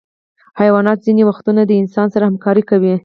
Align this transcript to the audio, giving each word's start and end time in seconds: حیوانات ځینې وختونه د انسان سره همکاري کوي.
حیوانات 0.59 0.99
ځینې 1.05 1.23
وختونه 1.29 1.61
د 1.65 1.71
انسان 1.81 2.07
سره 2.13 2.23
همکاري 2.29 2.63
کوي. 2.69 2.95